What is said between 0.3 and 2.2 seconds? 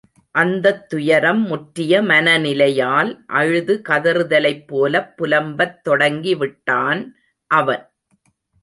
அந்தத் துயரம் முற்றிய